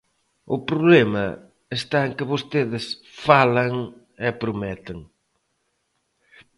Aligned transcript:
O 0.55 0.57
problema 0.69 1.25
está 1.79 1.99
en 2.07 2.11
que 2.17 2.29
vostedes 2.33 2.85
falan 3.27 3.73
e 4.27 4.29
prometen. 4.41 4.97